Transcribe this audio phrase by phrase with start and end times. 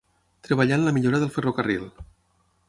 [0.47, 1.85] Treballà en la millora del ferrocarril.